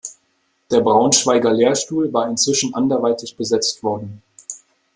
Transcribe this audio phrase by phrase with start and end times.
[0.71, 4.23] Der Braunschweiger Lehrstuhl war inzwischen anderweitig besetzt worden.